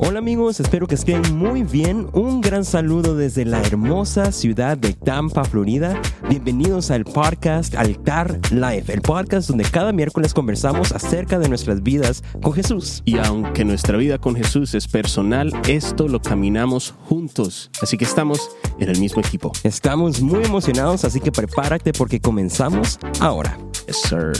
[0.00, 2.06] Hola amigos, espero que estén muy bien.
[2.12, 6.00] Un gran saludo desde la hermosa ciudad de Tampa, Florida.
[6.28, 12.22] Bienvenidos al podcast Altar Life, el podcast donde cada miércoles conversamos acerca de nuestras vidas
[12.40, 13.02] con Jesús.
[13.06, 17.68] Y aunque nuestra vida con Jesús es personal, esto lo caminamos juntos.
[17.82, 19.50] Así que estamos en el mismo equipo.
[19.64, 23.58] Estamos muy emocionados, así que prepárate porque comenzamos ahora.
[23.88, 24.32] Yes, sir.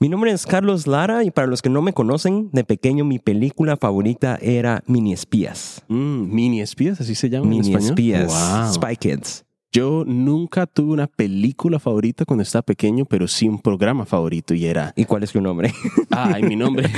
[0.00, 3.18] Mi nombre es Carlos Lara y para los que no me conocen, de pequeño mi
[3.18, 5.82] película favorita era Mini Espías.
[5.88, 7.88] Mm, mini espías, así se llama en Mini español.
[7.90, 8.74] Espías, Wow.
[8.74, 9.44] Spy Kids.
[9.70, 14.64] Yo nunca tuve una película favorita cuando estaba pequeño, pero sí un programa favorito y
[14.64, 15.74] era, ¿Y cuál es tu nombre?
[16.10, 16.88] ay, mi nombre,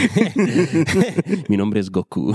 [1.48, 2.32] mi nombre es Goku.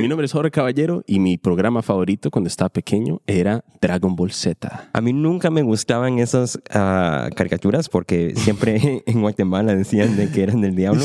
[0.00, 4.30] mi nombre es Jorge Caballero y mi programa favorito cuando estaba pequeño era Dragon Ball
[4.30, 4.88] Z.
[4.92, 10.44] A mí nunca me gustaban esas ah, caricaturas porque siempre en Guatemala decían de que
[10.44, 11.02] eran del diablo.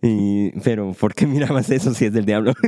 [0.00, 2.54] Y, pero ¿por qué mirabas eso si es del diablo?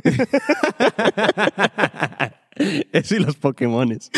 [2.92, 4.10] Eso y los Pokémones.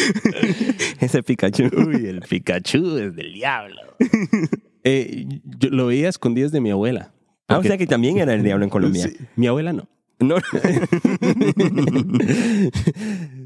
[1.01, 1.65] Ese Pikachu.
[1.65, 3.81] Uy, el Pikachu es del diablo.
[4.89, 5.27] Eh,
[5.59, 7.13] yo lo veía escondidas de mi abuela.
[7.49, 9.09] Ah, o sea que también era el diablo en Colombia.
[9.09, 9.89] Sí, mi abuela no.
[10.21, 10.37] No.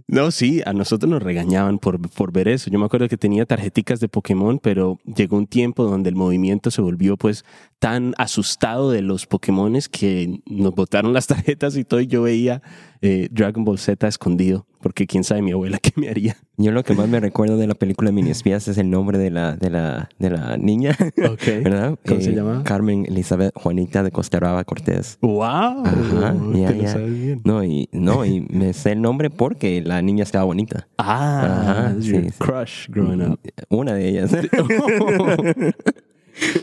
[0.07, 2.69] No, sí, a nosotros nos regañaban por, por ver eso.
[2.69, 6.73] Yo me acuerdo que tenía tarjeticas de Pokémon, pero llegó un tiempo donde el movimiento
[6.73, 7.45] se volvió pues
[7.81, 12.63] tan asustado de los Pokémones que nos botaron las tarjetas y todo y yo veía
[13.03, 16.37] eh, Dragon Ball Z escondido, porque quién sabe mi abuela qué me haría.
[16.59, 19.31] Yo lo que más me recuerdo de la película Mini Espías es el nombre de
[19.31, 20.95] la, de la, de la niña.
[21.27, 21.43] Ok.
[21.65, 21.99] ¿Verdad?
[22.07, 22.63] ¿Cómo se Eh, llama?
[22.65, 25.17] Carmen Elizabeth Juanita de Costa Brava Cortés.
[25.23, 25.41] ¡Wow!
[25.43, 26.89] Ajá, ya, ya.
[26.89, 27.41] sabes bien.
[27.47, 30.87] No, y, no, y me sé el nombre porque la niña estaba bonita.
[30.99, 32.31] Ah, Ajá, sí, your sí.
[32.39, 33.41] crush growing up.
[33.71, 34.31] Una de ellas.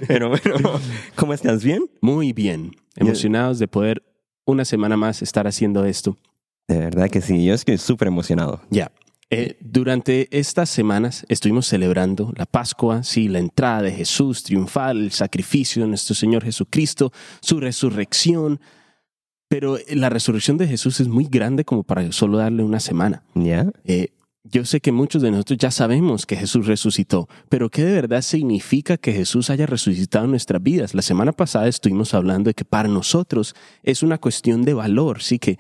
[0.08, 0.80] Pero bueno,
[1.16, 1.64] ¿cómo estás?
[1.64, 1.83] ¿Bien?
[2.02, 2.75] Muy bien.
[2.95, 4.03] Emocionados de poder
[4.45, 6.17] una semana más estar haciendo esto.
[6.67, 8.61] De verdad que sí, yo estoy súper emocionado.
[8.70, 8.92] Ya.
[9.30, 15.11] Eh, durante estas semanas estuvimos celebrando la Pascua, sí, la entrada de Jesús triunfal, el
[15.11, 17.11] sacrificio de nuestro Señor Jesucristo,
[17.42, 18.59] su resurrección.
[19.49, 23.23] Pero la resurrección de Jesús es muy grande como para solo darle una semana.
[23.33, 23.70] ¿Ya?
[23.86, 24.09] Eh,
[24.52, 28.21] yo sé que muchos de nosotros ya sabemos que Jesús resucitó, pero ¿qué de verdad
[28.21, 30.93] significa que Jesús haya resucitado en nuestras vidas?
[30.93, 35.39] La semana pasada estuvimos hablando de que para nosotros es una cuestión de valor, sí
[35.39, 35.58] que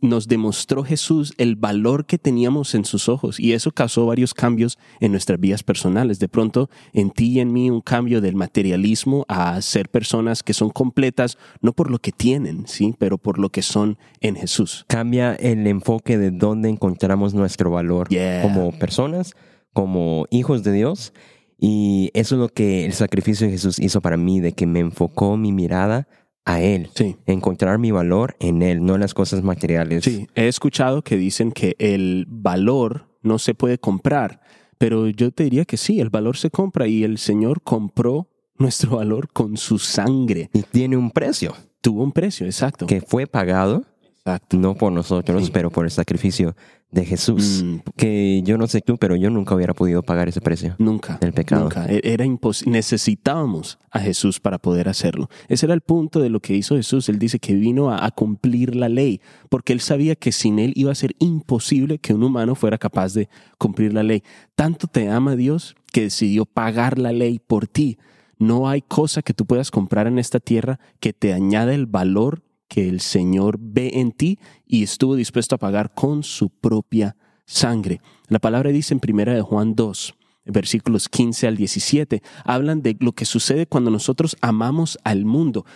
[0.00, 4.78] nos demostró Jesús el valor que teníamos en sus ojos y eso causó varios cambios
[5.00, 6.18] en nuestras vidas personales.
[6.18, 10.54] De pronto, en ti y en mí, un cambio del materialismo a ser personas que
[10.54, 14.84] son completas, no por lo que tienen, sí, pero por lo que son en Jesús.
[14.88, 18.42] Cambia el enfoque de dónde encontramos nuestro valor Yeah.
[18.42, 19.34] como personas,
[19.72, 21.12] como hijos de Dios.
[21.58, 24.80] Y eso es lo que el sacrificio de Jesús hizo para mí, de que me
[24.80, 26.08] enfocó mi mirada
[26.52, 26.90] a Él.
[26.94, 27.16] Sí.
[27.26, 30.04] Encontrar mi valor en Él, no en las cosas materiales.
[30.04, 34.40] Sí, he escuchado que dicen que el valor no se puede comprar,
[34.78, 38.28] pero yo te diría que sí, el valor se compra y el Señor compró
[38.58, 40.50] nuestro valor con su sangre.
[40.52, 42.86] Y tiene un precio Tuvo un precio, exacto.
[42.86, 43.84] que fue pagado,
[44.18, 44.58] Exacto.
[44.58, 45.50] no por nosotros, Sí.
[45.52, 46.54] pero por el sacrificio
[46.92, 47.62] de Jesús.
[47.64, 50.74] Mm, Que yo no sé tú, pero yo nunca hubiera podido pagar ese precio.
[50.78, 51.18] nunca.
[51.20, 51.62] Del pecado.
[51.62, 51.86] Nunca.
[51.86, 52.72] E- Era imposible.
[52.72, 55.28] Necesitábamos a Jesús para poder hacerlo.
[55.48, 57.08] Ese era el punto de lo que hizo Jesús.
[57.08, 60.72] Él dice que vino a, a cumplir la ley, porque él sabía que sin él
[60.76, 63.28] iba a ser imposible que un humano fuera capaz de
[63.58, 64.22] cumplir la ley.
[64.54, 67.98] Tanto te ama Dios que decidió pagar la ley por ti.
[68.38, 72.42] No hay cosa que tú puedas comprar en esta tierra que te añada el valor
[72.70, 78.00] que el Señor ve en ti y estuvo dispuesto a pagar con su propia sangre.
[78.28, 80.14] La palabra dice en primera de Juan 2,
[80.46, 85.66] versículos 15 al 17, hablan de lo que sucede cuando nosotros amamos al mundo.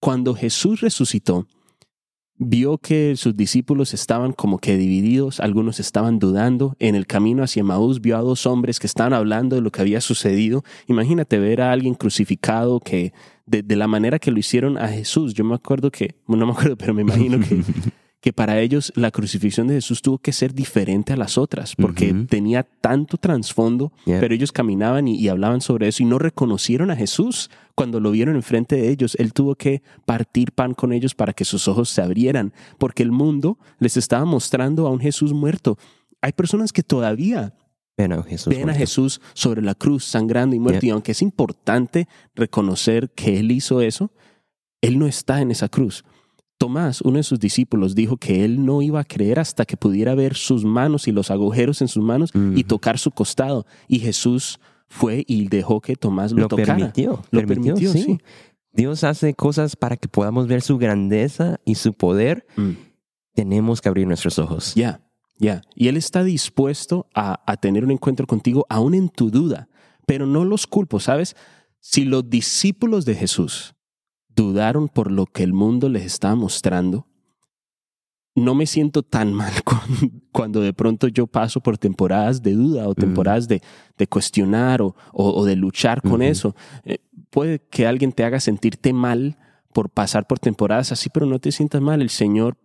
[0.00, 1.46] Cuando Jesús resucitó,
[2.38, 6.76] vio que sus discípulos estaban como que divididos, algunos estaban dudando.
[6.78, 9.80] En el camino hacia Maús vio a dos hombres que estaban hablando de lo que
[9.80, 10.64] había sucedido.
[10.86, 13.12] Imagínate ver a alguien crucificado que
[13.46, 15.34] de, de la manera que lo hicieron a Jesús.
[15.34, 17.62] Yo me acuerdo que, no me acuerdo, pero me imagino que,
[18.20, 22.12] que para ellos la crucifixión de Jesús tuvo que ser diferente a las otras, porque
[22.28, 24.18] tenía tanto trasfondo, Yeah.
[24.20, 27.48] pero ellos caminaban y, y hablaban sobre eso y no reconocieron a Jesús.
[27.76, 31.44] Cuando lo vieron enfrente de ellos, Él tuvo que partir pan con ellos para que
[31.44, 35.78] sus ojos se abrieran, porque el mundo les estaba mostrando a un Jesús muerto.
[36.20, 37.54] Hay personas que todavía
[37.96, 38.48] Ven a Jesús.
[38.52, 38.78] ven a muerto.
[38.80, 40.80] Jesús sobre la cruz, sangrando y muerto.
[40.80, 40.88] Yeah.
[40.88, 44.10] Y aunque es importante reconocer que Él hizo eso,
[44.80, 46.04] Él no está en esa cruz.
[46.58, 50.16] Tomás, uno de sus discípulos, dijo que él no iba a creer hasta que pudiera
[50.16, 53.64] ver sus manos y los agujeros en sus manos y tocar su costado.
[53.86, 54.58] Y Jesús
[54.88, 56.74] fue y dejó que Tomás lo, Lo tocara.
[56.76, 57.22] permitió.
[57.30, 58.18] Lo permitió, sí.
[58.72, 62.44] Dios hace cosas para que podamos ver su grandeza y su poder.
[62.56, 62.72] Mm.
[63.34, 64.74] Tenemos que abrir nuestros ojos.
[64.74, 65.00] Ya,
[65.38, 65.62] ya.
[65.76, 69.68] Y Él está dispuesto a, a tener un encuentro contigo aún en tu duda,
[70.06, 71.36] pero no los culpo, ¿sabes?
[71.80, 73.74] Si los discípulos de Jesús
[74.42, 77.06] dudaron por lo que el mundo les estaba mostrando,
[78.34, 79.52] no me siento tan mal
[80.32, 83.60] cuando de pronto yo paso por temporadas de duda o temporadas de,
[83.96, 86.54] de cuestionar o, o- o de luchar con eso.
[86.84, 86.98] Eh,
[87.30, 89.36] puede que alguien te haga sentirte mal
[89.72, 92.00] por pasar por temporadas así, pero no te sientas mal.
[92.00, 92.56] El Señor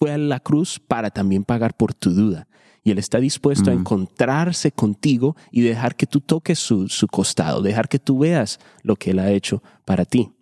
[0.00, 2.48] fue a la cruz para también pagar por tu duda.
[2.82, 7.60] Y Él está dispuesto a encontrarse contigo y dejar que tú toques su, su costado,
[7.62, 10.32] dejar que tú veas lo que Él ha hecho para ti.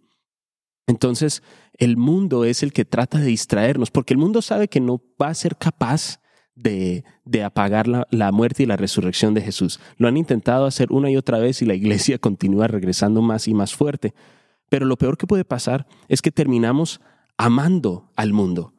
[0.87, 1.43] Entonces,
[1.79, 5.29] el mundo es el que trata de distraernos, porque el mundo sabe que no va
[5.29, 6.21] a ser capaz
[6.55, 9.81] de, de apagar la, la muerte y la resurrección de Jesús.
[9.99, 13.55] Lo han intentado hacer una y otra vez y la iglesia continúa regresando más y
[13.55, 14.15] más fuerte.
[14.69, 17.00] Pero lo peor que puede pasar es que terminamos
[17.37, 18.73] amando al mundo.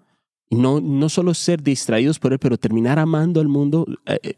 [0.50, 4.34] No, no solo ser distraídos por él, pero terminar amando al mundo eh, eh,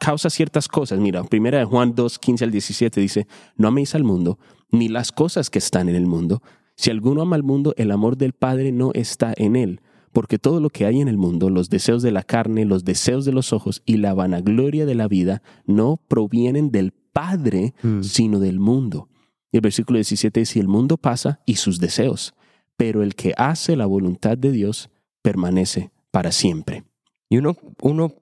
[0.00, 0.98] causa ciertas cosas.
[0.98, 3.26] Mira, primera de Juan 2, 15 al 17 dice,
[3.56, 4.38] no améis al mundo,
[4.70, 6.42] ni las cosas que están en el mundo.
[6.78, 9.80] Si alguno ama al mundo, el amor del Padre no está en él.
[10.12, 13.24] Porque todo lo que hay en el mundo, los deseos de la carne, los deseos
[13.24, 18.02] de los ojos y la vanagloria de la vida, no provienen del Padre, Mm.
[18.02, 19.08] sino del mundo.
[19.50, 22.34] Y el versículo 17 dice, el mundo pasa y sus deseos,
[22.76, 24.88] pero el que hace la voluntad de Dios
[25.20, 26.84] permanece para siempre.
[27.28, 28.14] Y uno, uno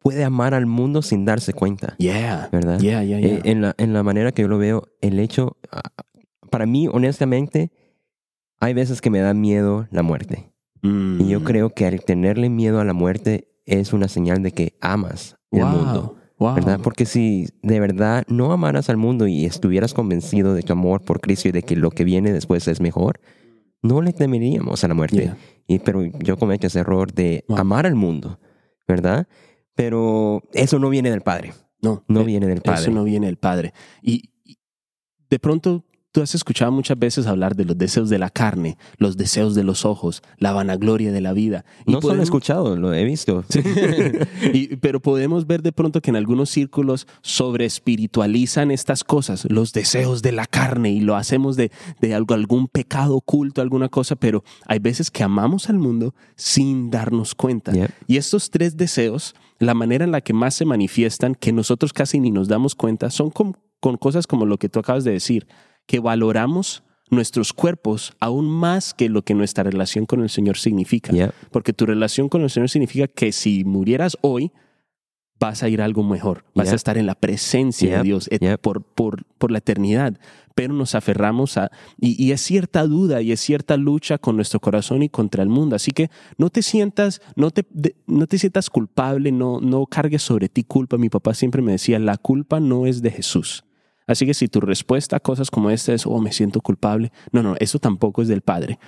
[0.00, 1.94] puede amar al mundo sin darse cuenta.
[1.98, 2.78] Yeah, ¿Verdad?
[2.80, 3.36] yeah, yeah, yeah.
[3.38, 5.56] Eh, en, la, en la manera que yo lo veo, el hecho,
[6.48, 7.70] para mí, honestamente,
[8.60, 10.52] hay veces que me da miedo la muerte.
[10.82, 11.20] Mm.
[11.20, 14.76] Y yo creo que al tenerle miedo a la muerte es una señal de que
[14.80, 16.16] amas el mundo.
[16.38, 16.54] wow.
[16.54, 16.80] ¿Verdad?
[16.82, 21.20] Porque si de verdad no amaras al mundo y estuvieras convencido de tu amor por
[21.20, 23.20] Cristo y de que lo que viene después es mejor,
[23.82, 25.16] no le temeríamos a la muerte.
[25.22, 25.36] Yeah.
[25.66, 27.58] Y, pero yo cometo ese error de Wow.
[27.58, 28.38] amar al mundo,
[28.86, 29.26] ¿verdad?
[29.74, 31.52] Pero eso no viene del Padre.
[31.80, 32.80] No, No eh, viene del Padre.
[32.82, 33.72] Eso no viene del Padre.
[34.02, 34.58] Y, y
[35.30, 39.16] de pronto tú has escuchado muchas veces hablar de los deseos de la carne, los
[39.16, 41.64] deseos de los ojos, la vanagloria de la vida.
[41.86, 43.44] Y no solo he podemos- escuchado, lo he visto.
[44.52, 49.72] Y- pero podemos ver de pronto que en algunos círculos sobre espiritualizan estas cosas, los
[49.72, 51.70] deseos de la carne, y lo hacemos de,
[52.00, 56.90] de algo, algún pecado oculto, alguna cosa, pero hay veces que amamos al mundo sin
[56.90, 57.72] darnos cuenta.
[58.06, 62.20] Y estos tres deseos, la manera en la que más se manifiestan, que nosotros casi
[62.20, 65.46] ni nos damos cuenta, son con, con cosas como lo que tú acabas de decir,
[65.88, 71.12] que valoramos nuestros cuerpos aún más que lo que nuestra relación con el Señor significa.
[71.50, 74.52] Porque tu relación con el Señor significa que si murieras hoy,
[75.40, 76.44] vas a ir a algo mejor.
[76.54, 78.60] Vas a estar en la presencia de Dios yep.
[78.60, 80.18] por, por, por la eternidad.
[80.54, 81.70] Pero nos aferramos a...
[81.98, 85.48] Y, y es cierta duda y es cierta lucha con nuestro corazón y contra el
[85.48, 85.74] mundo.
[85.74, 87.64] Así que no te sientas, no te,
[88.06, 90.98] no te sientas culpable, no, no cargues sobre ti culpa.
[90.98, 93.64] Mi papá siempre me decía, la culpa no es de Jesús.
[94.08, 97.44] Así que si tu respuesta a cosas como esta es, oh, me siento culpable, no,
[97.44, 98.80] no, eso tampoco es del Padre.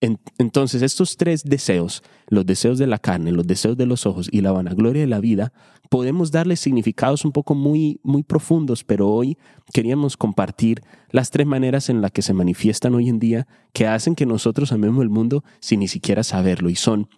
[0.00, 4.28] En- entonces, estos tres deseos, los deseos de la carne, los deseos de los ojos
[4.30, 5.52] y la vanagloria de la vida,
[5.90, 9.38] podemos darles significados un poco muy, muy profundos, pero hoy
[9.72, 14.14] queríamos compartir las tres maneras en las que se manifiestan hoy en día que hacen
[14.14, 16.70] que nosotros amemos el mundo sin ni siquiera saberlo.
[16.70, 17.08] Y son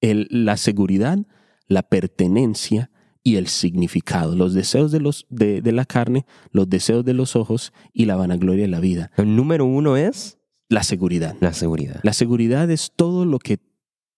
[0.00, 1.18] el- la seguridad,
[1.66, 2.90] la pertenencia
[3.24, 4.34] y el significado.
[4.36, 8.16] Los deseos de, los, de, de la carne, los deseos de los ojos y la
[8.16, 9.10] vanagloria de la vida.
[9.16, 10.38] El número uno es
[10.68, 11.36] La seguridad.
[11.40, 12.00] la seguridad.
[12.02, 13.58] La seguridad es todo lo que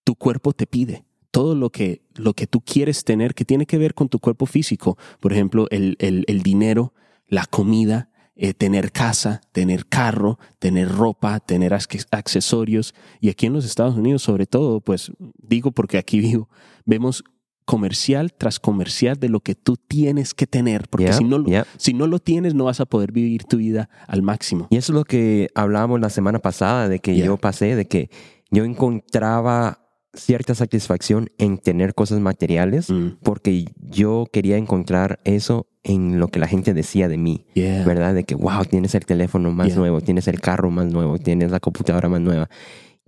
[0.05, 3.79] tu cuerpo te pide, todo lo que, lo que tú quieres tener que tiene que
[3.79, 4.97] ver con tu cuerpo físico.
[5.21, 6.95] Por ejemplo, el, el- el dinero,
[7.27, 12.95] la comida, eh, tener casa, tener carro, tener ropa, tener ac- accesorios.
[13.21, 16.49] Y aquí en los Estados Unidos, sobre todo, pues digo porque aquí vivo,
[16.85, 17.23] vemos
[17.65, 21.47] comercial tras comercial de lo que tú tienes que tener, porque Yep, si, no, lo-
[21.49, 21.67] yep.
[21.79, 24.67] si no lo tienes no vas a poder vivir tu vida al máximo.
[24.71, 27.27] Y eso es lo que hablábamos la semana pasada, de que Yeah.
[27.27, 28.11] yo pasé, de que
[28.51, 29.81] yo encontraba
[30.13, 36.39] cierta satisfacción en tener cosas materiales, Mm, porque yo quería encontrar eso en lo que
[36.39, 37.85] la gente decía de mí, yeah.
[37.85, 38.15] ¿verdad?
[38.15, 39.77] De que, wow, tienes el teléfono más Yeah.
[39.79, 42.49] nuevo, tienes el carro más nuevo, tienes la computadora más nueva.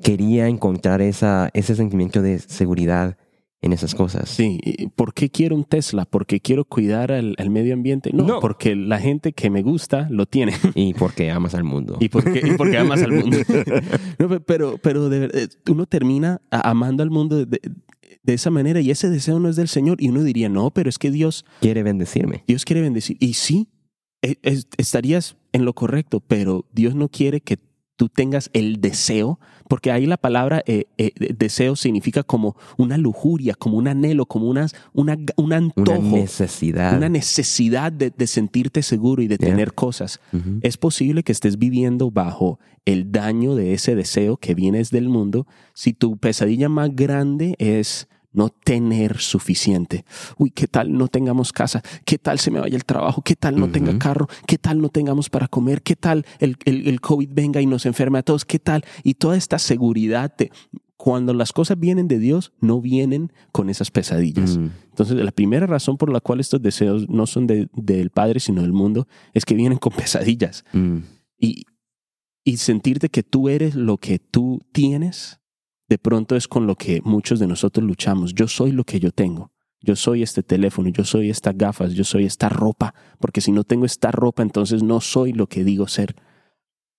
[0.03, 3.17] Quería encontrar esa, ese sentimiento de seguridad
[3.63, 4.29] en esas cosas.
[4.29, 6.05] Sí, ¿y ¿por qué quiero un Tesla?
[6.05, 8.11] ¿Porque quiero cuidar al, al medio ambiente?
[8.13, 8.41] No, No.
[8.41, 10.53] porque la gente que me gusta lo tiene.
[10.75, 11.97] Y porque amas al mundo.
[12.01, 13.39] y porque, y porque amas al mundo.
[14.19, 17.61] No, pe- pero, pero de verdad, uno termina amando al mundo de-
[18.23, 19.99] de esa manera y ese deseo no es del Señor.
[20.01, 22.45] Y uno diría, no, pero es que Dios, Quiere bendecirme.
[22.47, 23.17] Dios quiere bendecir.
[23.21, 23.69] Y sí,
[24.23, 27.57] e- es- estarías en lo correcto, pero Dios no quiere que
[27.97, 29.39] tú tengas el deseo,
[29.69, 34.49] porque ahí la palabra eh, eh, deseo significa como una lujuria, como un anhelo, como
[34.49, 36.97] una, una, un Una antojo, necesidad.
[36.97, 39.49] una necesidad de, de sentirte seguro y de Yeah.
[39.51, 40.21] tener cosas.
[40.63, 45.47] Es posible que estés viviendo bajo el daño de ese deseo que vienes del mundo
[45.75, 50.05] si tu pesadilla más grande es no tener suficiente.
[50.39, 51.83] Uy, ¿qué tal no tengamos casa?
[52.05, 53.23] ¿Qué tal se me vaya el trabajo?
[53.23, 54.29] ¿Qué tal no tenga carro?
[54.47, 55.83] ¿Qué tal no tengamos para comer?
[55.83, 58.45] ¿Qué tal el, el- el COVID venga y nos enferme a todos?
[58.45, 58.85] ¿Qué tal?
[59.03, 60.51] Y toda esta seguridad de...
[60.99, 64.57] Cuando las cosas vienen de Dios, no vienen con esas pesadillas.
[64.57, 64.71] Mm.
[64.91, 68.63] Entonces, la primera razón por la cual estos deseos no son de- del Padre, sino
[68.63, 70.65] del mundo, es que vienen con pesadillas.
[70.73, 70.99] Mm.
[71.39, 71.65] Y,
[72.45, 75.39] y sentirte que tú eres lo que tú tienes,
[75.89, 78.35] de pronto es con lo que muchos de nosotros luchamos.
[78.35, 79.53] Yo soy lo que yo tengo.
[79.81, 83.63] Yo soy este teléfono, yo soy estas gafas, yo soy esta ropa, porque si no
[83.63, 86.17] tengo esta ropa, entonces no soy lo que digo ser.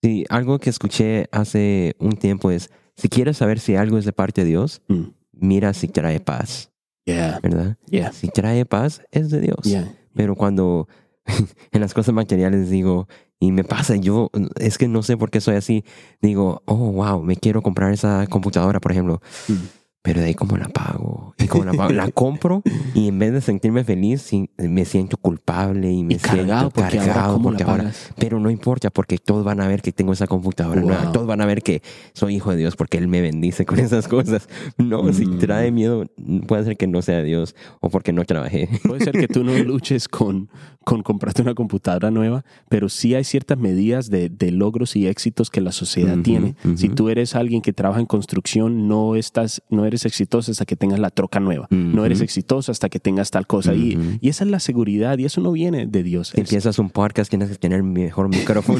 [0.01, 4.13] Sí, algo que escuché hace un tiempo es, si quieres saber si algo es de
[4.13, 5.03] parte de Dios, Mm.
[5.33, 6.71] mira si trae paz,
[7.05, 7.77] Yeah, ¿verdad?
[7.89, 9.59] yeah, Si trae paz, es de Dios.
[9.63, 9.91] yeah.
[10.13, 10.87] Pero cuando
[11.71, 13.07] en las cosas materiales digo,
[13.39, 14.29] y me pasa, yo
[14.59, 15.83] es que no sé por qué soy así,
[16.21, 19.53] digo, oh, wow, me quiero comprar esa computadora, por ejemplo, Mm.
[20.01, 22.63] pero de ahí cómo la pago, y cómo la pago, la compro
[22.93, 26.97] y en vez de sentirme feliz, me siento culpable y me Y cargado siento porque
[26.97, 30.13] ahora, cargado ¿cómo porque ahora, pero no importa porque todos van a ver que tengo
[30.13, 30.89] esa computadora Wow.
[30.89, 31.81] nueva, todos van a ver que
[32.13, 34.47] soy hijo de Dios porque Él me bendice con esas cosas.
[34.77, 35.39] No, si Mm.
[35.39, 36.05] trae miedo,
[36.47, 38.69] puede ser que no sea Dios o porque no trabajé.
[38.87, 40.49] Puede ser que tú no luches con,
[40.87, 45.49] con comprarte una computadora nueva, pero sí hay ciertas medidas de, de logros y éxitos
[45.49, 46.55] que la sociedad Ujú, tiene.
[46.63, 46.77] ujú.
[46.77, 50.77] Si tú eres alguien que trabaja en construcción, no, estás, no eres exitoso hasta que
[50.77, 51.67] tengas la troca nueva.
[51.71, 53.73] No eres exitoso hasta que tengas tal cosa.
[53.75, 56.33] Y, y esa es la seguridad y eso no viene de Dios.
[56.35, 58.79] Empiezas un podcast, tienes que tener mejor micrófono.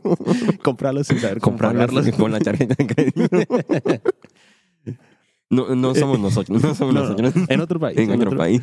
[0.62, 3.20] comprarlo sin saber comprarlo con la tarjeta de crédito.
[5.54, 7.48] No, no somos nosotros, no somos No, no, nosotros.
[7.48, 7.98] en otro país.
[7.98, 8.60] En en otro otro- país.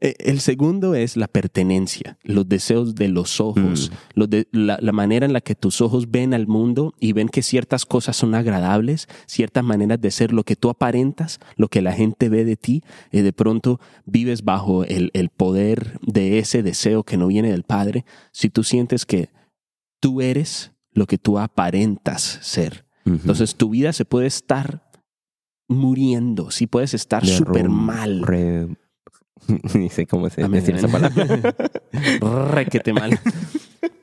[0.00, 3.94] Eh, El segundo es la pertenencia, los deseos de los ojos, Mm.
[4.18, 7.28] los de- la, la manera en la que tus ojos ven al mundo y ven
[7.30, 11.80] que ciertas cosas son agradables, ciertas maneras de ser, lo que tú aparentas, lo que
[11.80, 16.62] la gente ve de ti, y de pronto vives bajo el, el poder de ese
[16.62, 18.04] deseo que no viene del Padre.
[18.32, 19.30] Si tú sientes que
[19.98, 24.85] tú eres lo que tú aparentas ser, entonces tu vida se puede estar
[25.68, 28.22] muriendo, si puedes estar súper mal.
[28.22, 28.68] re-
[29.74, 31.54] Ni sé cómo se decir esa palabra.
[32.52, 33.18] Requete mal.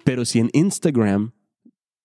[0.04, 1.32] Pero si en Instagram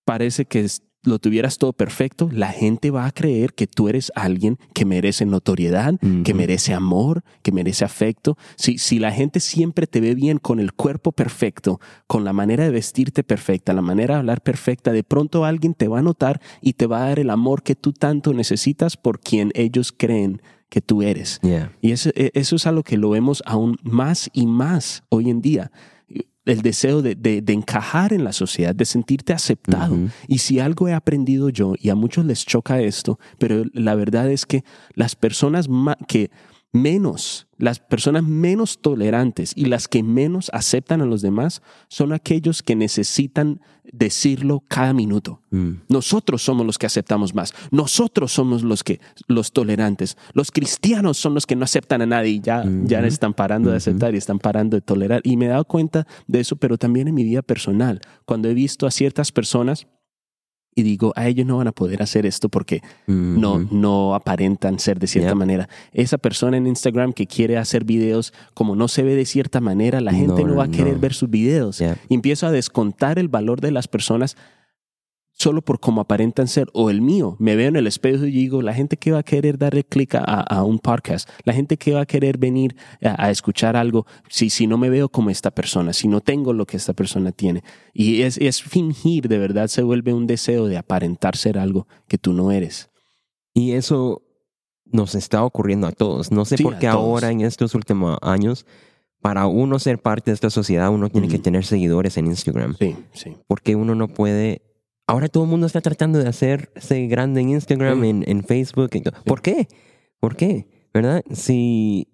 [0.05, 4.11] parece que es- lo tuvieras todo perfecto, la gente va a creer que tú eres
[4.15, 8.37] alguien que merece notoriedad, que merece amor, que merece afecto.
[8.55, 12.65] Si, si la gente siempre te ve bien con el cuerpo perfecto, con la manera
[12.65, 16.41] de vestirte perfecta, la manera de hablar perfecta, de pronto alguien te va a notar
[16.61, 20.41] y te va a dar el amor que tú tanto necesitas por quien ellos creen
[20.69, 21.39] que tú eres.
[21.41, 21.71] Yeah.
[21.81, 25.41] Y eso, e- eso es algo que lo vemos aún más y más hoy en
[25.41, 25.71] día.
[26.49, 29.97] El deseo de, de- de encajar en la sociedad, de sentirte aceptado.
[30.27, 34.29] Y si algo he aprendido yo, y a muchos les choca esto, pero la verdad
[34.31, 34.63] es que
[34.95, 35.67] las personas
[36.07, 36.31] que
[36.71, 42.61] menos, las personas menos tolerantes y las que menos aceptan a los demás son aquellos
[42.63, 43.59] que necesitan
[43.91, 45.41] decirlo cada minuto.
[45.49, 45.71] Mm.
[45.89, 47.53] Nosotros somos los que aceptamos más.
[47.71, 50.15] Nosotros somos los que los tolerantes.
[50.33, 53.07] Los cristianos son los que no aceptan a nadie y ya, ya Ujú.
[53.07, 53.77] están parando de Ujú.
[53.77, 55.21] aceptar y están parando de tolerar.
[55.23, 58.53] Y me he dado cuenta de eso, pero también en mi vida personal, cuando he
[58.53, 59.87] visto a ciertas personas
[60.75, 64.99] y digo, a ellos no van a poder hacer esto porque no, no aparentan ser
[64.99, 65.67] de cierta manera.
[65.91, 69.99] Esa persona en Instagram que quiere hacer videos como no se ve de cierta manera,
[69.99, 70.99] la gente no, No, va a querer no.
[70.99, 71.79] ver sus videos.
[71.79, 71.97] Yeah.
[72.07, 74.37] Y empiezo a descontar el valor de las personas
[75.39, 77.37] solo por cómo aparentan ser, o el mío.
[77.39, 80.15] Me veo en el espejo y digo, la gente que va a querer darle clic
[80.15, 84.05] a, a un podcast, la gente que va a querer venir a, a escuchar algo,
[84.27, 87.31] si, si no me veo como esta persona, si no tengo lo que esta persona
[87.31, 87.63] tiene.
[87.93, 92.17] Y es, es fingir, de verdad se vuelve un deseo de aparentar ser algo que
[92.17, 92.89] tú no eres.
[93.53, 94.21] Y eso
[94.91, 96.31] nos está ocurriendo a todos.
[96.31, 98.65] No sé Sí, por qué ahora, en estos últimos años,
[99.21, 102.75] para uno ser parte de esta sociedad, uno tiene que tener seguidores en Instagram.
[102.77, 103.37] Sí, sí.
[103.47, 104.63] Porque uno no puede...
[105.09, 108.09] Ahora todo el mundo está tratando de hacerse grande en Instagram, Sí.
[108.09, 108.91] en, en Facebook.
[109.25, 109.67] ¿Por qué?
[110.19, 110.67] ¿Por qué?
[110.93, 111.23] ¿Verdad?
[111.33, 112.07] Si...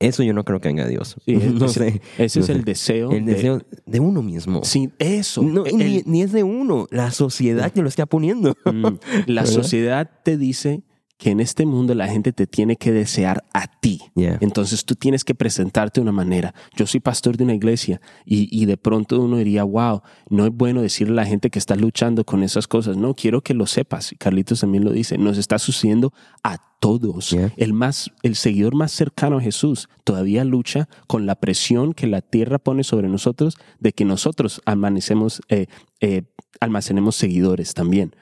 [0.00, 1.16] Eso yo no creo que venga Dios.
[1.26, 2.00] Sí, no ese- sé.
[2.18, 2.52] Ese No es sé.
[2.52, 3.10] el deseo.
[3.10, 4.62] El de- deseo de uno mismo.
[4.64, 5.42] Sí, eso.
[5.42, 6.86] No, ni, ni es de uno.
[6.90, 8.54] La sociedad te lo está poniendo.
[8.64, 9.44] Mm, la ¿Verdad?
[9.46, 10.82] sociedad te dice
[11.18, 14.00] que en este mundo la gente te tiene que desear a ti.
[14.14, 14.38] Yeah.
[14.40, 16.54] Entonces tú tienes que presentarte de una manera.
[16.76, 20.52] Yo soy pastor de una iglesia y, y de pronto uno diría, wow, no es
[20.52, 22.96] bueno decirle a la gente que está luchando con esas cosas.
[22.96, 24.14] No, quiero que lo sepas.
[24.16, 25.18] Carlitos también lo dice.
[25.18, 26.12] Nos está sucediendo
[26.44, 27.30] a todos.
[27.30, 27.52] Yeah.
[27.56, 32.20] El, más, el seguidor más cercano a Jesús todavía lucha con la presión que la
[32.20, 35.66] tierra pone sobre nosotros de que nosotros amanecemos, eh,
[36.00, 36.22] eh,
[36.60, 38.14] almacenemos seguidores también.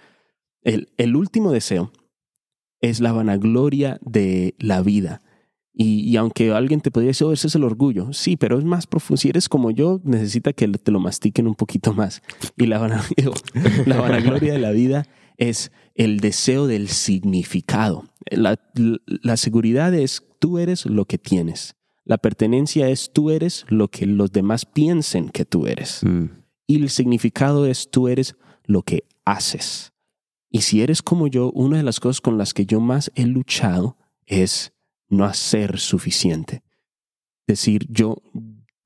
[0.63, 1.93] El, el último deseo
[2.81, 5.21] es la vanagloria de la vida.
[5.79, 8.65] Y, y aunque alguien te podría decir, oh, ese es el orgullo, sí, pero es
[8.65, 9.19] más profundo.
[9.19, 12.23] Si eres como yo, necesita que te lo mastiquen un poquito más.
[12.57, 13.05] Y la, vana-
[13.87, 15.07] la vanagloria de la vida
[15.37, 18.05] es el deseo del significado.
[18.31, 18.59] La,
[19.05, 21.75] la seguridad es tú eres lo que tienes.
[22.05, 26.01] La pertenencia es tú eres lo que los demás piensen que tú eres.
[26.05, 26.27] Mm.
[26.69, 29.93] Y el significado es tú eres lo que haces.
[30.57, 33.27] Y si eres como yo, una de las cosas con las que yo más he
[33.27, 34.73] luchado es
[35.11, 36.63] no hacer suficiente.
[37.47, 38.23] Decir, yo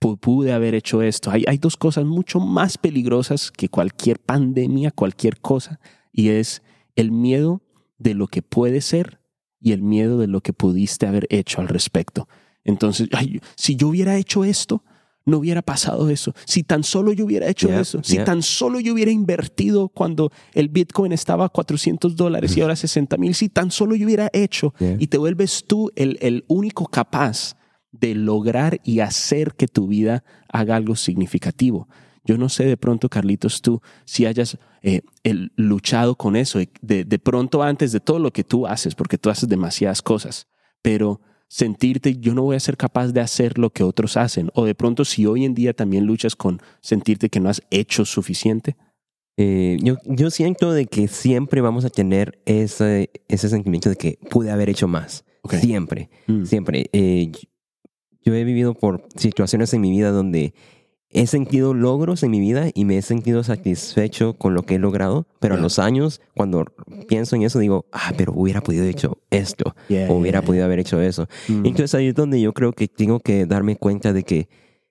[0.00, 1.30] pu- pude haber hecho esto.
[1.30, 5.78] Hay, hay dos cosas mucho más peligrosas que cualquier pandemia, cualquier cosa,
[6.10, 6.60] y es
[6.96, 7.62] el miedo
[7.98, 9.20] de lo que puede ser
[9.60, 12.26] y el miedo de lo que pudiste haber hecho al respecto.
[12.64, 13.08] Entonces,
[13.54, 14.82] si yo hubiera hecho esto,
[15.26, 16.32] no hubiera pasado eso.
[16.46, 18.24] Si tan solo yo hubiera hecho Yeah, eso, si yeah.
[18.24, 23.16] tan solo yo hubiera invertido cuando el Bitcoin estaba a 400 dólares y ahora 60
[23.18, 24.96] mil, si tan solo yo hubiera hecho Yeah.
[24.98, 27.56] y te vuelves tú el, el único capaz
[27.92, 31.88] de lograr y hacer que tu vida haga algo significativo.
[32.24, 37.04] Yo no sé de pronto, Carlitos, tú si hayas eh, el- luchado con eso, de,
[37.04, 40.46] de pronto antes de todo lo que tú haces, porque tú haces demasiadas cosas,
[40.82, 41.20] pero
[41.52, 44.76] sentirte, yo no voy a ser capaz de hacer lo que otros hacen, o de
[44.76, 48.76] pronto si hoy en día también luchas con sentirte que no has hecho suficiente.
[49.36, 54.18] Eh, yo, yo siento de que siempre vamos a tener ese, ese sentimiento de que
[54.30, 55.24] pude haber hecho más.
[55.60, 56.44] Siempre, Mm.
[56.44, 56.88] siempre.
[56.92, 57.32] Eh,
[58.24, 60.54] yo he vivido por situaciones en mi vida donde
[61.12, 64.78] he sentido logros en mi vida y me he sentido satisfecho con lo que he
[64.78, 65.62] logrado, pero a Yeah.
[65.62, 66.64] los años, cuando
[67.08, 70.64] pienso en eso, digo, ah, pero hubiera podido hecho esto, Yeah, o hubiera yeah, podido
[70.64, 71.26] haber hecho eso.
[71.48, 71.66] Mm.
[71.66, 74.48] Entonces ahí es donde yo creo que tengo que darme cuenta de que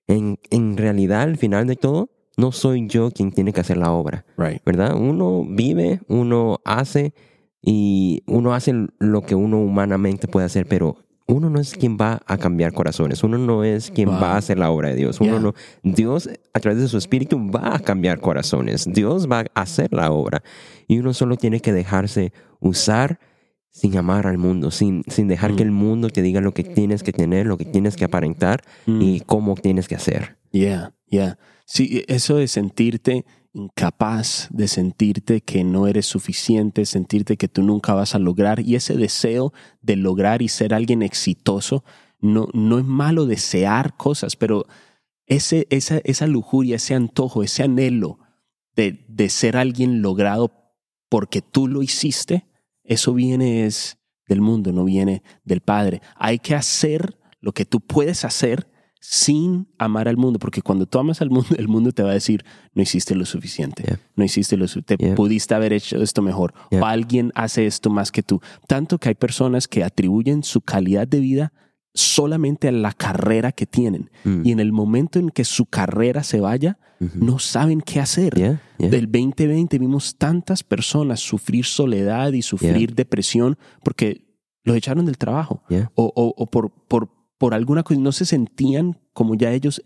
[0.07, 3.91] en, en realidad, al final de todo, no soy yo quien tiene que hacer la
[3.91, 4.61] obra, Right.
[4.65, 4.95] ¿verdad?
[4.95, 7.13] Uno vive, uno hace
[7.61, 10.97] y uno hace lo que uno humanamente puede hacer, pero
[11.29, 14.19] uno no es quien va a cambiar corazones, uno no es quien Wow.
[14.19, 15.21] va a hacer la obra de Dios.
[15.21, 15.39] Uno Yeah.
[15.39, 19.93] no, Dios a través de su espíritu va a cambiar corazones, Dios va a hacer
[19.93, 20.43] la obra
[20.87, 23.19] y uno solo tiene que dejarse usar
[23.71, 25.55] sin amar al mundo, sin, sin dejar Mm.
[25.55, 28.61] que el mundo te diga lo que tienes que tener, lo que tienes que aparentar
[28.87, 29.01] Mm.
[29.01, 30.37] y cómo tienes que hacer.
[30.51, 31.37] Yeah, yeah.
[31.65, 33.25] Sí, eso de sentirte
[33.63, 38.75] incapaz, de sentirte que no eres suficiente, sentirte que tú nunca vas a lograr y
[38.75, 41.83] ese deseo de lograr y ser alguien exitoso,
[42.19, 44.65] no, no es malo desear cosas, pero
[45.25, 48.19] ese, esa, esa lujuria, ese antojo, ese anhelo
[48.75, 50.51] de, de ser alguien logrado
[51.09, 52.45] porque tú lo hiciste,
[52.83, 56.01] eso viene es del mundo, no viene del Padre.
[56.15, 58.69] Hay que hacer lo que tú puedes hacer
[58.99, 62.13] sin amar al mundo, porque cuando tú amas al mundo, el mundo te va a
[62.13, 63.99] decir, no hiciste lo suficiente, Yeah.
[64.15, 65.15] no hiciste lo su- te Yeah.
[65.15, 66.81] pudiste haber hecho esto mejor, Yeah.
[66.81, 68.41] o alguien hace esto más que tú.
[68.67, 71.53] Tanto que hay personas que atribuyen su calidad de vida
[71.93, 74.09] solamente a la carrera que tienen.
[74.23, 74.41] Mm.
[74.45, 77.25] Y en el momento en que su carrera se vaya, Ujú.
[77.25, 78.35] no saben qué hacer.
[78.35, 78.89] Yeah, yeah.
[78.89, 84.25] Del 2020 vimos tantas personas sufrir soledad y sufrir depresión porque
[84.63, 85.63] los echaron del trabajo
[85.95, 89.83] o- o por, por, por alguna cosa no se sentían como ya ellos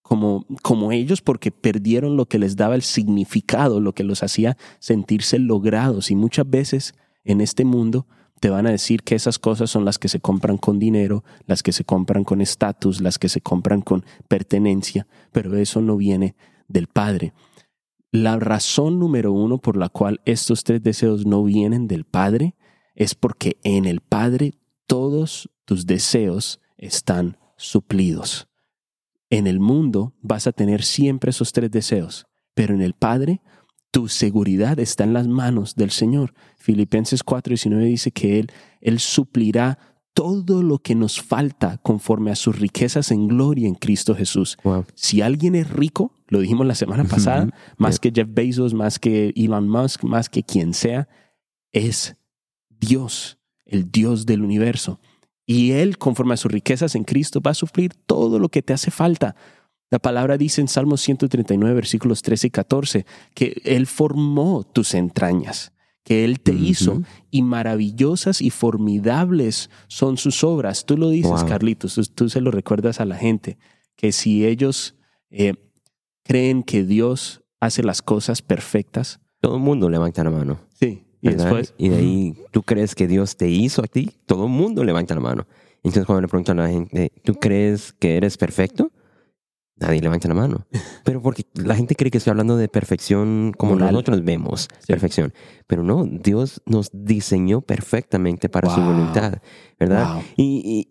[0.00, 4.56] como, como ellos porque perdieron lo que les daba el significado, lo que los hacía
[4.78, 6.10] sentirse logrados.
[6.10, 8.06] Y muchas veces en este mundo
[8.40, 11.62] te van a decir que esas cosas son las que se compran con dinero, las
[11.62, 16.34] que se compran con estatus, las que se compran con pertenencia, pero eso no viene
[16.66, 17.32] del Padre.
[18.10, 22.56] La razón número uno por la cual estos tres deseos no vienen del Padre
[22.94, 24.54] es porque en el Padre
[24.86, 28.48] todos tus deseos están suplidos.
[29.30, 33.40] En el mundo vas a tener siempre esos tres deseos, pero en el Padre
[33.90, 36.34] tu seguridad está en las manos del Señor.
[36.58, 39.78] Filipenses 4:19 dice que Él, Él suplirá
[40.12, 44.58] todo lo que nos falta conforme a sus riquezas en gloria en Cristo Jesús.
[44.64, 44.84] Wow.
[44.94, 49.32] Si alguien es rico, lo dijimos la semana pasada, más que Jeff Bezos, más que
[49.36, 51.08] Elon Musk, más que quien sea,
[51.72, 52.16] es
[52.68, 55.00] Dios, el Dios del universo.
[55.46, 58.72] Y Él, conforme a sus riquezas en Cristo, va a suplir todo lo que te
[58.72, 59.34] hace falta.
[59.90, 65.72] La palabra dice en Salmos 139, versículos 13 y 14, que Él formó tus entrañas,
[66.04, 70.86] que Él te hizo y maravillosas y formidables son sus obras.
[70.86, 71.46] Tú lo dices, Wow.
[71.46, 73.58] Carlitos, tú, tú se lo recuerdas a la gente,
[73.96, 74.94] que si ellos
[75.30, 75.54] eh,
[76.24, 80.60] creen que Dios hace las cosas perfectas, Todo el mundo levanta la mano.
[80.72, 81.44] sí, y ¿verdad?
[81.44, 81.74] después...
[81.78, 84.10] Y de ahí, ¿tú crees que Dios te hizo a ti?
[84.26, 85.46] Todo el mundo levanta la mano.
[85.84, 88.92] Entonces, cuando le preguntan a la gente, ¿tú crees que eres perfecto?
[89.76, 90.66] Nadie levanta la mano.
[91.04, 93.92] Pero porque la gente cree que estoy hablando de perfección como Moral.
[93.92, 94.86] nosotros vemos Sí.
[94.86, 95.32] perfección.
[95.66, 99.38] Pero no, Dios nos diseñó perfectamente para su voluntad,
[99.80, 100.14] ¿verdad?
[100.14, 100.22] Wow.
[100.36, 100.88] Y, y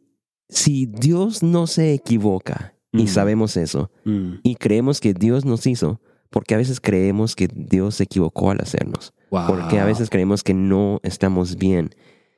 [0.50, 3.08] si Dios no se equivoca, y Mm.
[3.08, 7.96] sabemos eso, Mm, y creemos que Dios nos hizo, porque a veces creemos que Dios
[7.96, 9.14] se equivocó al hacernos.
[9.32, 9.48] Wow.
[9.48, 11.90] Porque a veces creemos que no estamos bien.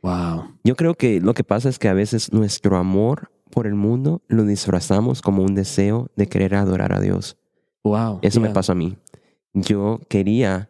[0.02, 0.56] Wow.
[0.64, 4.22] Yo creo que lo que pasa es que a veces nuestro amor por el mundo
[4.28, 7.38] lo disfrazamos como un deseo de querer adorar a Dios.
[7.84, 8.20] Wow.
[8.22, 8.54] Eso me Yeah.
[8.54, 8.98] pasó a mí.
[9.54, 10.70] Yo quería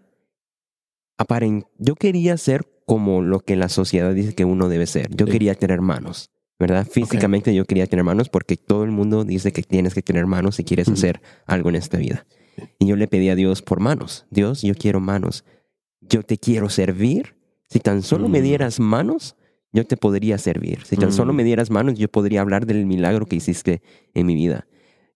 [1.18, 5.10] aparen- yo quería ser como lo que la sociedad dice que uno debe ser.
[5.16, 5.32] Yo Sí.
[5.32, 6.86] quería tener manos, ¿verdad?
[6.90, 10.56] Físicamente yo quería tener manos porque todo el mundo dice que tienes que tener manos
[10.56, 10.96] si quieres Ujú.
[10.96, 12.26] hacer algo en esta vida.
[12.80, 14.26] Y yo le pedí a Dios por manos.
[14.30, 15.46] Dios, yo quiero manos.
[16.10, 17.36] Yo te quiero servir.
[17.70, 18.44] Si tan solo me Mm.
[18.44, 19.36] dieras manos,
[19.72, 20.80] yo te podría servir.
[20.86, 21.14] Si tan Mm.
[21.14, 23.82] solo me dieras manos, yo podría hablar del milagro que hiciste
[24.14, 24.68] en mi vida.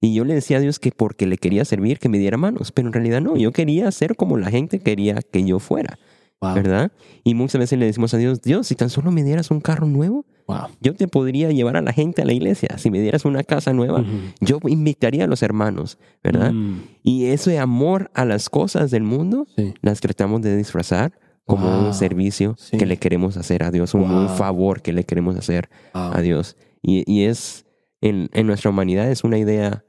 [0.02, 2.72] Y yo le decía a Dios que porque le quería servir, que me diera manos.
[2.72, 5.98] Pero en realidad no, yo quería ser como la gente quería que yo fuera,
[6.40, 6.54] Wow.
[6.54, 6.92] ¿verdad?
[7.24, 9.88] Y muchas veces le decimos a Dios, Dios, si tan solo me dieras un carro
[9.88, 10.68] nuevo, Wow.
[10.80, 12.78] yo te podría llevar a la gente a la iglesia.
[12.78, 14.06] Si me dieras una casa nueva,
[14.40, 16.54] yo invitaría a los hermanos, ¿verdad?
[16.54, 19.74] Mm, Y ese amor a las cosas del mundo, sí.
[19.82, 21.12] las tratamos de disfrazar
[21.46, 21.88] como Wow.
[21.88, 22.78] un servicio Sí.
[22.78, 26.56] que le queremos hacer a Dios, un, favor que le queremos hacer a Dios.
[26.84, 27.66] Y, y es,
[28.00, 29.84] en, en nuestra humanidad es una idea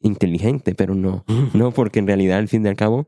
[0.00, 1.24] inteligente, pero no.
[1.54, 3.06] No, porque en realidad, al fin y al cabo,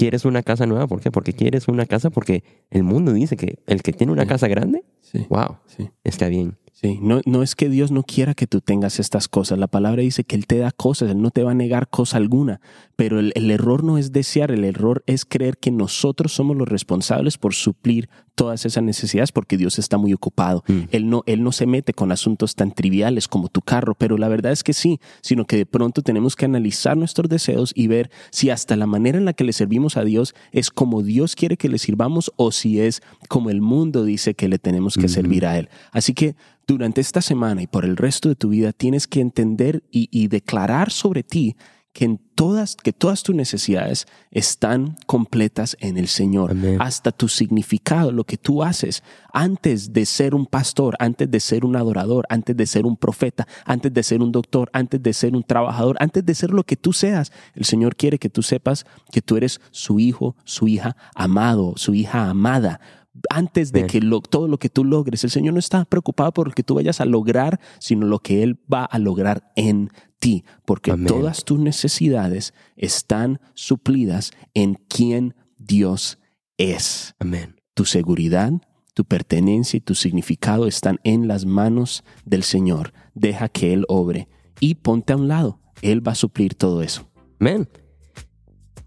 [0.00, 0.86] quieres una casa nueva.
[0.86, 1.10] ¿Por qué?
[1.10, 4.28] Porque quieres una casa porque el mundo dice que el que tiene una Sí.
[4.28, 5.26] casa grande, Sí.
[5.28, 5.90] wow, Sí.
[6.04, 6.56] está bien.
[6.80, 9.58] Sí, no, no es que Dios no quiera que tú tengas estas cosas.
[9.58, 12.16] La palabra dice que Él te da cosas, Él no te va a negar cosa
[12.16, 12.62] alguna.
[12.96, 16.66] Pero el, el error no es desear, el error es creer que nosotros somos los
[16.66, 18.08] responsables por suplir
[18.40, 20.64] todas esas necesidades porque Dios está muy ocupado.
[20.66, 20.80] Mm.
[20.92, 24.28] Él no, él no se mete con asuntos tan triviales como tu carro, pero la
[24.28, 28.10] verdad es que sí, sino que de pronto tenemos que analizar nuestros deseos y ver
[28.30, 31.58] si hasta la manera en la que le servimos a Dios es como Dios quiere
[31.58, 35.44] que le sirvamos o si es como el mundo dice que le tenemos que servir
[35.44, 35.68] a Él.
[35.92, 36.34] Así que
[36.70, 40.28] durante esta semana y por el resto de tu vida tienes que entender y, y
[40.28, 41.56] declarar sobre ti
[41.92, 46.76] que en todas que todas tus necesidades están completas en el Señor Amén.
[46.80, 49.02] hasta tu significado lo que tú haces
[49.32, 53.48] antes de ser un pastor antes de ser un adorador antes de ser un profeta
[53.64, 56.76] antes de ser un doctor antes de ser un trabajador antes de ser lo que
[56.76, 60.96] tú seas el Señor quiere que tú sepas que tú eres su hijo su hija
[61.16, 62.80] amado su hija amada
[63.28, 66.48] antes de que lo- todo lo que tú logres, el Señor no está preocupado por
[66.48, 70.44] lo que tú vayas a lograr, sino lo que Él va a lograr en ti,
[70.64, 71.06] porque Amén.
[71.06, 76.18] todas tus necesidades están suplidas en quien Dios
[76.56, 77.14] es.
[77.18, 77.56] Amén.
[77.74, 78.52] Tu seguridad,
[78.94, 82.92] tu pertenencia y tu significado están en las manos del Señor.
[83.14, 84.28] Deja que Él obre
[84.60, 85.60] y ponte a un lado.
[85.82, 87.08] Él va a suplir todo eso.
[87.40, 87.68] Amén.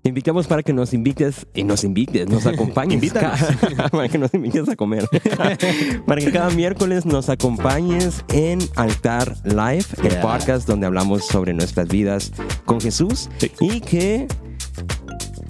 [0.03, 2.95] Te invitamos para que nos invites y nos invites, nos acompañes.
[2.95, 3.39] Invítanos.
[3.91, 5.07] Para que nos invites a comer.
[6.05, 10.21] para que cada miércoles nos acompañes en Altar Live, el Yeah.
[10.21, 12.33] podcast donde hablamos sobre nuestras vidas
[12.65, 13.49] con Jesús Sí.
[13.61, 14.27] y que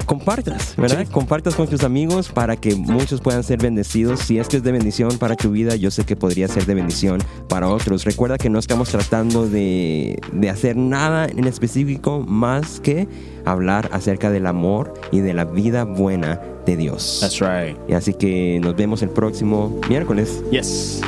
[0.05, 1.05] compartas, ¿verdad?
[1.05, 1.11] Sí.
[1.11, 4.19] Compartas con tus amigos para que muchos puedan ser bendecidos.
[4.21, 7.19] Si esto es de bendición para tu vida, yo sé que podría ser de bendición
[7.47, 8.03] para otros.
[8.05, 13.07] Recuerda que no estamos tratando de, de hacer nada en específico más que
[13.45, 17.19] hablar acerca del amor y de la vida buena de Dios.
[17.21, 17.77] That's right.
[17.87, 20.43] Y así que nos vemos el próximo miércoles.
[20.51, 21.01] Yes.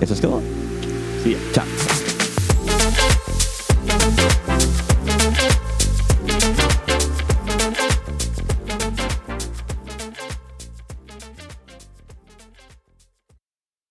[0.00, 0.40] Eso es todo.
[1.22, 1.38] See ya.
[1.52, 1.99] Chao.